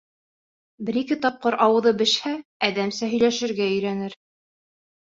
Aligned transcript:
Бер-ике 0.87 1.17
тапҡыр 1.25 1.59
ауыҙы 1.67 1.93
бешһә, 2.01 2.35
әҙәмсә 2.71 3.13
һөйләшергә 3.13 3.71
өйрәнер. 3.79 4.23